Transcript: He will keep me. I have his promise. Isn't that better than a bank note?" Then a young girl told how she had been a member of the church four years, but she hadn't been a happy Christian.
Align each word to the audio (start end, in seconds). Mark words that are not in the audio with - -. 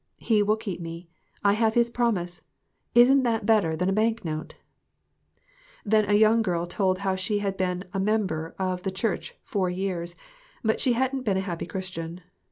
He 0.17 0.41
will 0.41 0.55
keep 0.55 0.81
me. 0.81 1.09
I 1.43 1.53
have 1.53 1.75
his 1.75 1.91
promise. 1.91 2.41
Isn't 2.95 3.21
that 3.21 3.45
better 3.45 3.75
than 3.75 3.87
a 3.87 3.93
bank 3.93 4.25
note?" 4.25 4.55
Then 5.85 6.09
a 6.09 6.15
young 6.15 6.41
girl 6.41 6.65
told 6.65 6.97
how 7.05 7.15
she 7.15 7.37
had 7.37 7.55
been 7.55 7.83
a 7.93 7.99
member 7.99 8.55
of 8.57 8.81
the 8.81 8.89
church 8.89 9.35
four 9.43 9.69
years, 9.69 10.15
but 10.63 10.79
she 10.81 10.93
hadn't 10.93 11.21
been 11.21 11.37
a 11.37 11.41
happy 11.41 11.67
Christian. 11.67 12.21